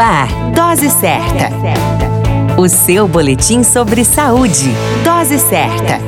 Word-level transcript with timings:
ar, 0.00 0.28
Dose 0.54 0.88
Certa. 0.88 1.50
O 2.56 2.68
seu 2.68 3.06
boletim 3.06 3.62
sobre 3.62 4.04
saúde. 4.04 4.72
Dose 5.04 5.38
certa. 5.38 6.00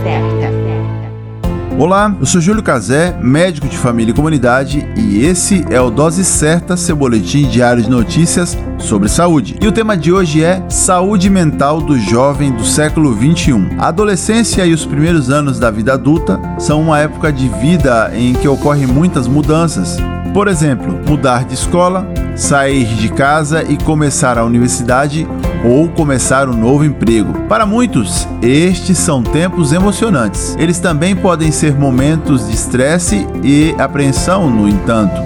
Olá, 1.79 2.15
eu 2.19 2.27
sou 2.27 2.41
Júlio 2.41 2.63
Cazé, 2.63 3.17
médico 3.21 3.69
de 3.69 3.77
família 3.77 4.13
e 4.13 4.15
comunidade, 4.15 4.87
e 4.97 5.25
esse 5.25 5.65
é 5.71 5.81
o 5.81 5.91
Dose 5.91 6.25
Certa, 6.25 6.77
seu 6.77 6.95
boletim 6.95 7.49
diário 7.49 7.83
de 7.83 7.91
notícias 7.91 8.57
sobre 8.79 9.09
saúde. 9.09 9.57
E 9.61 9.67
o 9.67 9.73
tema 9.73 9.97
de 9.97 10.13
hoje 10.13 10.43
é 10.45 10.63
Saúde 10.69 11.29
Mental 11.29 11.81
do 11.81 11.99
Jovem 11.99 12.53
do 12.53 12.65
século 12.65 13.15
21. 13.15 13.79
A 13.79 13.89
adolescência 13.89 14.65
e 14.65 14.73
os 14.73 14.87
primeiros 14.87 15.31
anos 15.31 15.59
da 15.59 15.71
vida 15.71 15.95
adulta 15.95 16.41
são 16.59 16.81
uma 16.81 16.99
época 16.99 17.33
de 17.33 17.49
vida 17.49 18.11
em 18.15 18.35
que 18.35 18.49
ocorrem 18.49 18.87
muitas 18.87 19.27
mudanças. 19.27 19.99
Por 20.33 20.49
exemplo, 20.49 20.99
mudar 21.07 21.45
de 21.45 21.55
escola, 21.55 22.07
sair 22.35 22.87
de 22.87 23.09
casa 23.09 23.63
e 23.63 23.77
começar 23.77 24.39
a 24.39 24.45
universidade 24.45 25.27
ou 25.65 25.89
começar 25.89 26.49
um 26.49 26.57
novo 26.57 26.85
emprego. 26.85 27.33
Para 27.49 27.65
muitos, 27.65 28.27
estes 28.41 28.99
são 28.99 29.23
tempos 29.23 29.73
emocionantes. 29.73 30.57
Eles 30.59 30.79
também 30.79 31.15
podem 31.15 31.53
ser 31.53 31.75
momentos 31.75 32.47
de 32.47 32.55
estresse 32.55 33.27
e 33.43 33.75
apreensão, 33.79 34.51
no 34.51 34.69
entanto. 34.69 35.23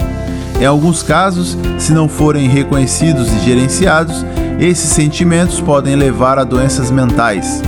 Em 0.59 0.65
alguns 0.65 1.03
casos, 1.03 1.57
se 1.77 1.93
não 1.93 2.09
forem 2.09 2.47
reconhecidos 2.47 3.31
e 3.31 3.39
gerenciados, 3.39 4.25
esses 4.59 4.89
sentimentos 4.89 5.61
podem 5.61 5.95
levar 5.95 6.39
a 6.39 6.43
doenças 6.43 6.89
mentais. 6.89 7.61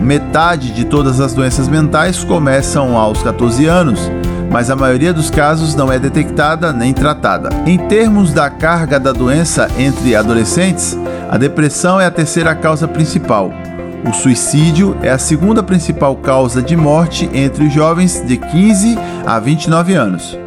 Metade 0.00 0.72
de 0.72 0.84
todas 0.84 1.20
as 1.20 1.32
doenças 1.32 1.68
mentais 1.68 2.22
começam 2.24 2.96
aos 2.96 3.22
14 3.22 3.66
anos, 3.66 4.10
mas 4.50 4.70
a 4.70 4.76
maioria 4.76 5.12
dos 5.12 5.30
casos 5.30 5.74
não 5.74 5.92
é 5.92 5.98
detectada 5.98 6.72
nem 6.72 6.92
tratada. 6.92 7.50
Em 7.66 7.78
termos 7.78 8.32
da 8.32 8.48
carga 8.48 8.98
da 8.98 9.12
doença 9.12 9.68
entre 9.78 10.14
adolescentes, 10.14 10.96
a 11.30 11.36
depressão 11.36 12.00
é 12.00 12.06
a 12.06 12.10
terceira 12.10 12.54
causa 12.54 12.86
principal. 12.86 13.52
O 14.08 14.12
suicídio 14.12 14.96
é 15.02 15.10
a 15.10 15.18
segunda 15.18 15.62
principal 15.62 16.14
causa 16.16 16.62
de 16.62 16.76
morte 16.76 17.28
entre 17.32 17.64
os 17.64 17.72
jovens 17.72 18.22
de 18.24 18.36
15 18.36 18.96
a 19.26 19.38
29 19.40 19.94
anos. 19.94 20.38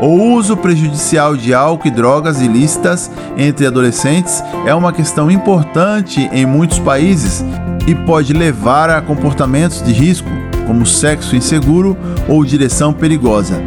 O 0.00 0.34
uso 0.34 0.56
prejudicial 0.56 1.36
de 1.36 1.52
álcool 1.52 1.88
e 1.88 1.90
drogas 1.90 2.40
ilícitas 2.40 3.10
entre 3.36 3.66
adolescentes 3.66 4.42
é 4.64 4.72
uma 4.74 4.92
questão 4.92 5.28
importante 5.30 6.28
em 6.32 6.46
muitos 6.46 6.78
países 6.78 7.44
e 7.86 7.94
pode 7.94 8.32
levar 8.32 8.90
a 8.90 9.00
comportamentos 9.00 9.82
de 9.82 9.92
risco, 9.92 10.28
como 10.68 10.84
sexo 10.84 11.34
inseguro 11.34 11.96
ou 12.28 12.44
direção 12.44 12.92
perigosa. 12.92 13.60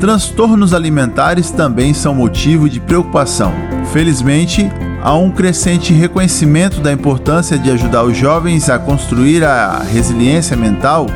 Transtornos 0.00 0.74
alimentares 0.74 1.52
também 1.52 1.94
são 1.94 2.12
motivo 2.12 2.68
de 2.68 2.80
preocupação. 2.80 3.52
Felizmente, 3.92 4.68
há 5.00 5.14
um 5.14 5.30
crescente 5.30 5.92
reconhecimento 5.92 6.80
da 6.80 6.92
importância 6.92 7.56
de 7.56 7.70
ajudar 7.70 8.02
os 8.02 8.16
jovens 8.16 8.68
a 8.68 8.80
construir 8.80 9.44
a 9.44 9.78
resiliência 9.78 10.56
mental 10.56 11.06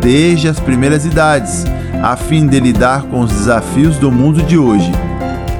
desde 0.00 0.48
as 0.48 0.58
primeiras 0.58 1.04
idades, 1.04 1.64
a 2.02 2.16
fim 2.16 2.48
de 2.48 2.58
lidar 2.58 3.02
com 3.02 3.20
os 3.20 3.30
desafios 3.30 3.96
do 3.96 4.10
mundo 4.10 4.42
de 4.42 4.58
hoje. 4.58 4.90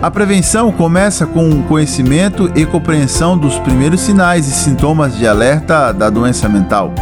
A 0.02 0.10
prevenção 0.10 0.72
começa 0.72 1.24
com 1.24 1.50
o 1.50 1.62
conhecimento 1.64 2.50
e 2.56 2.66
compreensão 2.66 3.38
dos 3.38 3.58
primeiros 3.60 4.00
sinais 4.00 4.48
e 4.48 4.50
sintomas 4.50 5.16
de 5.16 5.26
alerta 5.26 5.92
da 5.92 6.10
doença 6.10 6.48
mental. 6.48 6.92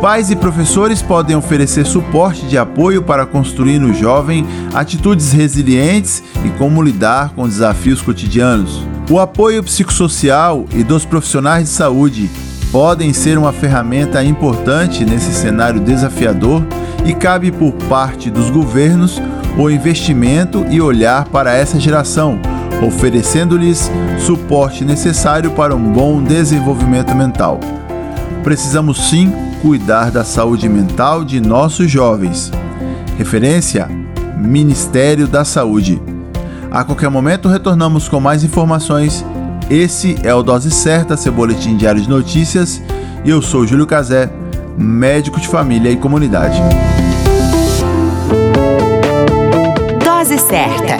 Pais 0.00 0.30
e 0.30 0.36
professores 0.36 1.00
podem 1.00 1.34
oferecer 1.34 1.86
suporte 1.86 2.46
de 2.46 2.58
apoio 2.58 3.02
para 3.02 3.24
construir 3.24 3.78
no 3.78 3.94
jovem 3.94 4.46
atitudes 4.74 5.32
resilientes 5.32 6.22
e 6.44 6.50
como 6.50 6.82
lidar 6.82 7.30
com 7.30 7.48
desafios 7.48 8.02
cotidianos. 8.02 8.86
O 9.10 9.18
apoio 9.18 9.62
psicossocial 9.62 10.66
e 10.74 10.84
dos 10.84 11.04
profissionais 11.04 11.64
de 11.64 11.70
saúde 11.70 12.30
podem 12.70 13.12
ser 13.12 13.38
uma 13.38 13.52
ferramenta 13.52 14.22
importante 14.22 15.04
nesse 15.04 15.32
cenário 15.32 15.80
desafiador 15.80 16.62
e 17.04 17.14
cabe 17.14 17.50
por 17.50 17.72
parte 17.88 18.30
dos 18.30 18.50
governos 18.50 19.20
o 19.56 19.70
investimento 19.70 20.66
e 20.68 20.80
olhar 20.80 21.24
para 21.28 21.54
essa 21.54 21.80
geração, 21.80 22.38
oferecendo-lhes 22.86 23.90
suporte 24.18 24.84
necessário 24.84 25.52
para 25.52 25.74
um 25.74 25.92
bom 25.92 26.22
desenvolvimento 26.22 27.14
mental. 27.14 27.58
Precisamos 28.44 29.08
sim 29.08 29.32
cuidar 29.62 30.10
da 30.10 30.24
saúde 30.24 30.68
mental 30.68 31.24
de 31.24 31.40
nossos 31.40 31.90
jovens. 31.90 32.50
Referência: 33.18 33.88
Ministério 34.36 35.26
da 35.26 35.44
Saúde. 35.44 36.00
A 36.70 36.84
qualquer 36.84 37.08
momento 37.08 37.48
retornamos 37.48 38.08
com 38.08 38.20
mais 38.20 38.44
informações. 38.44 39.24
Esse 39.70 40.16
é 40.22 40.34
o 40.34 40.42
Dose 40.42 40.70
Certa, 40.70 41.16
seu 41.16 41.32
boletim 41.32 41.76
diário 41.76 42.00
de 42.00 42.08
notícias. 42.08 42.82
Eu 43.24 43.42
sou 43.42 43.66
Júlio 43.66 43.86
Cazé, 43.86 44.30
médico 44.76 45.40
de 45.40 45.48
família 45.48 45.90
e 45.90 45.96
comunidade. 45.96 46.60
Dose 50.04 50.38
certa. 50.38 50.96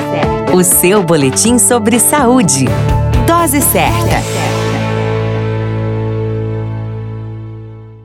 O 0.55 0.65
seu 0.65 1.03
boletim 1.03 1.59
sobre 1.59 1.99
saúde. 1.99 2.65
Dose 3.27 3.61
certa. 3.61 4.56